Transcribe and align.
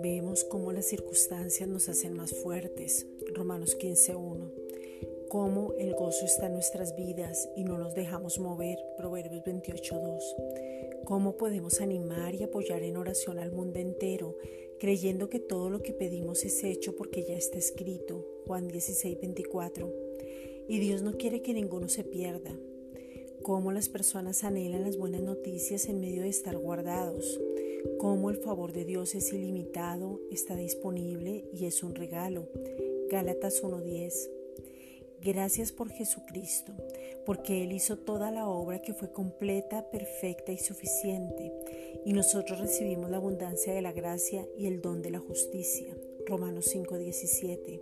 Vemos 0.00 0.44
cómo 0.44 0.72
las 0.72 0.86
circunstancias 0.86 1.68
nos 1.68 1.88
hacen 1.88 2.14
más 2.14 2.32
fuertes. 2.32 3.06
Romanos 3.34 3.76
15.1. 3.78 4.50
Cómo 5.28 5.74
el 5.78 5.94
gozo 5.94 6.24
está 6.24 6.46
en 6.46 6.54
nuestras 6.54 6.96
vidas 6.96 7.50
y 7.54 7.64
no 7.64 7.76
nos 7.78 7.94
dejamos 7.94 8.38
mover. 8.38 8.78
Proverbios 8.96 9.44
28.2. 9.44 11.04
Cómo 11.04 11.36
podemos 11.36 11.82
animar 11.82 12.34
y 12.34 12.44
apoyar 12.44 12.82
en 12.82 12.96
oración 12.96 13.38
al 13.38 13.52
mundo 13.52 13.78
entero, 13.80 14.36
creyendo 14.80 15.28
que 15.28 15.40
todo 15.40 15.68
lo 15.68 15.82
que 15.82 15.92
pedimos 15.92 16.44
es 16.44 16.64
hecho 16.64 16.96
porque 16.96 17.24
ya 17.24 17.36
está 17.36 17.58
escrito. 17.58 18.26
Juan 18.46 18.70
16.24. 18.70 19.92
Y 20.68 20.78
Dios 20.78 21.02
no 21.02 21.12
quiere 21.18 21.42
que 21.42 21.52
ninguno 21.52 21.88
se 21.88 22.04
pierda. 22.04 22.58
Cómo 23.48 23.72
las 23.72 23.88
personas 23.88 24.44
anhelan 24.44 24.82
las 24.82 24.98
buenas 24.98 25.22
noticias 25.22 25.86
en 25.86 26.02
medio 26.02 26.20
de 26.20 26.28
estar 26.28 26.58
guardados 26.58 27.40
cómo 27.96 28.28
el 28.28 28.36
favor 28.36 28.74
de 28.74 28.84
Dios 28.84 29.14
es 29.14 29.32
ilimitado, 29.32 30.20
está 30.30 30.54
disponible 30.54 31.46
y 31.54 31.64
es 31.64 31.82
un 31.82 31.94
regalo. 31.94 32.46
Gálatas 33.08 33.62
1.10. 33.62 34.12
Gracias 35.22 35.72
por 35.72 35.88
Jesucristo, 35.88 36.74
porque 37.24 37.64
Él 37.64 37.72
hizo 37.72 37.96
toda 37.96 38.30
la 38.30 38.46
obra 38.46 38.82
que 38.82 38.92
fue 38.92 39.12
completa, 39.12 39.90
perfecta 39.90 40.52
y 40.52 40.58
suficiente, 40.58 41.50
y 42.04 42.12
nosotros 42.12 42.60
recibimos 42.60 43.10
la 43.10 43.16
abundancia 43.16 43.72
de 43.72 43.80
la 43.80 43.92
gracia 43.92 44.46
y 44.58 44.66
el 44.66 44.82
don 44.82 45.00
de 45.00 45.10
la 45.10 45.20
justicia. 45.20 45.96
Romanos 46.26 46.66
5:17. 46.66 47.80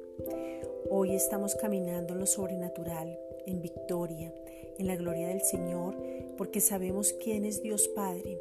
Hoy 0.91 1.17
estamos 1.17 1.57
caminando 1.57 2.15
en 2.15 2.21
lo 2.21 2.27
sobrenatural, 2.27 3.19
en 3.47 3.61
victoria, 3.61 4.33
en 4.79 4.87
la 4.87 4.97
gloria 4.97 5.29
del 5.29 5.41
Señor, 5.41 5.97
porque 6.37 6.61
sabemos 6.61 7.13
quién 7.13 7.45
es 7.45 7.63
Dios 7.63 7.89
Padre 7.89 8.39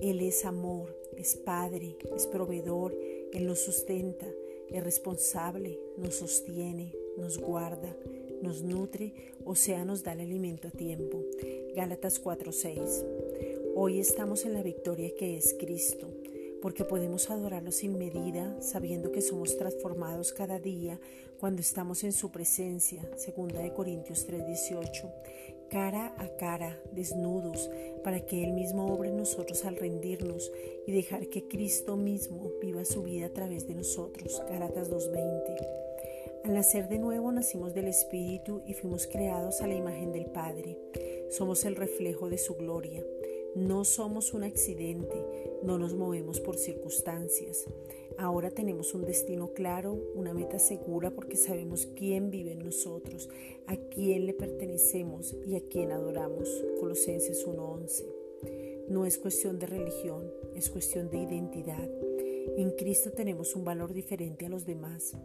él 0.00 0.20
es 0.20 0.44
amor, 0.44 0.94
es 1.16 1.36
Padre, 1.36 1.96
es 2.14 2.26
proveedor, 2.26 2.94
Él 3.32 3.46
nos 3.46 3.60
sustenta, 3.60 4.26
es 4.68 4.82
responsable, 4.82 5.78
nos 5.96 6.16
sostiene, 6.16 6.92
nos 7.16 7.38
guarda, 7.38 7.96
nos 8.42 8.62
nutre, 8.62 9.14
o 9.44 9.54
sea, 9.54 9.84
nos 9.84 10.02
da 10.02 10.12
el 10.12 10.20
alimento 10.20 10.68
a 10.68 10.72
tiempo. 10.72 11.22
Gálatas 11.74 12.20
4:6. 12.20 13.04
Hoy 13.76 14.00
estamos 14.00 14.44
en 14.44 14.54
la 14.54 14.62
victoria 14.62 15.14
que 15.14 15.36
es 15.36 15.54
Cristo, 15.58 16.08
porque 16.60 16.84
podemos 16.84 17.30
adorarlo 17.30 17.70
sin 17.70 17.96
medida, 17.96 18.60
sabiendo 18.60 19.12
que 19.12 19.22
somos 19.22 19.56
transformados 19.56 20.32
cada 20.32 20.58
día 20.58 21.00
cuando 21.38 21.60
estamos 21.60 22.04
en 22.04 22.12
su 22.12 22.30
presencia. 22.30 23.02
Segunda 23.16 23.60
de 23.60 23.72
Corintios 23.72 24.26
3:18 24.26 25.08
cara 25.74 26.14
a 26.18 26.28
cara, 26.36 26.80
desnudos, 26.92 27.68
para 28.04 28.20
que 28.20 28.44
Él 28.44 28.52
mismo 28.52 28.94
obre 28.94 29.08
en 29.08 29.16
nosotros 29.16 29.64
al 29.64 29.74
rendirnos 29.74 30.52
y 30.86 30.92
dejar 30.92 31.26
que 31.26 31.48
Cristo 31.48 31.96
mismo 31.96 32.52
viva 32.62 32.84
su 32.84 33.02
vida 33.02 33.26
a 33.26 33.32
través 33.32 33.66
de 33.66 33.74
nosotros. 33.74 34.40
Galatas 34.48 34.88
2.20. 34.88 35.66
Al 36.44 36.54
nacer 36.54 36.88
de 36.88 37.00
nuevo 37.00 37.32
nacimos 37.32 37.74
del 37.74 37.88
Espíritu 37.88 38.62
y 38.64 38.74
fuimos 38.74 39.08
creados 39.08 39.62
a 39.62 39.66
la 39.66 39.74
imagen 39.74 40.12
del 40.12 40.26
Padre. 40.26 40.78
Somos 41.28 41.64
el 41.64 41.74
reflejo 41.74 42.30
de 42.30 42.38
su 42.38 42.54
gloria. 42.54 43.02
No 43.56 43.84
somos 43.84 44.32
un 44.32 44.44
accidente, 44.44 45.16
no 45.64 45.76
nos 45.76 45.94
movemos 45.94 46.38
por 46.38 46.56
circunstancias. 46.56 47.64
Ahora 48.16 48.50
tenemos 48.50 48.94
un 48.94 49.04
destino 49.04 49.52
claro, 49.54 49.98
una 50.14 50.32
meta 50.32 50.58
segura 50.58 51.10
porque 51.10 51.36
sabemos 51.36 51.86
quién 51.96 52.30
vive 52.30 52.52
en 52.52 52.64
nosotros, 52.64 53.28
a 53.66 53.76
quién 53.76 54.26
le 54.26 54.34
pertenecemos 54.34 55.34
y 55.46 55.56
a 55.56 55.60
quién 55.68 55.90
adoramos. 55.90 56.48
Colosenses 56.78 57.44
1:11. 57.46 58.04
No 58.88 59.04
es 59.06 59.18
cuestión 59.18 59.58
de 59.58 59.66
religión, 59.66 60.30
es 60.54 60.70
cuestión 60.70 61.10
de 61.10 61.18
identidad. 61.18 61.88
En 62.56 62.70
Cristo 62.72 63.10
tenemos 63.10 63.56
un 63.56 63.64
valor 63.64 63.92
diferente 63.92 64.46
a 64.46 64.48
los 64.48 64.64
demás. 64.64 65.16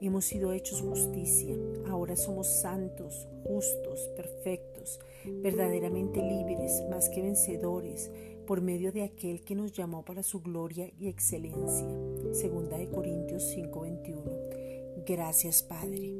Hemos 0.00 0.26
sido 0.26 0.52
hechos 0.52 0.82
justicia. 0.82 1.56
Ahora 1.94 2.16
somos 2.16 2.48
santos, 2.48 3.28
justos, 3.44 4.10
perfectos, 4.16 4.98
verdaderamente 5.24 6.20
libres, 6.20 6.82
más 6.90 7.08
que 7.08 7.22
vencedores, 7.22 8.10
por 8.48 8.60
medio 8.60 8.90
de 8.90 9.04
aquel 9.04 9.44
que 9.44 9.54
nos 9.54 9.72
llamó 9.72 10.04
para 10.04 10.24
su 10.24 10.40
gloria 10.40 10.90
y 10.98 11.06
excelencia. 11.06 11.86
Segunda 12.32 12.78
de 12.78 12.88
Corintios 12.88 13.44
5:21. 13.44 15.04
Gracias, 15.06 15.62
Padre. 15.62 16.16